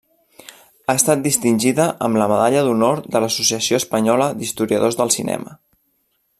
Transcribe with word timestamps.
Ha 0.87 0.95
estat 0.99 1.21
distingida 1.25 1.85
amb 2.07 2.19
la 2.21 2.29
medalla 2.33 2.65
d'honor 2.69 3.03
de 3.17 3.23
l'Associació 3.25 3.81
Espanyola 3.83 4.31
d'Historiadors 4.41 4.99
del 5.03 5.15
Cinema. 5.21 5.59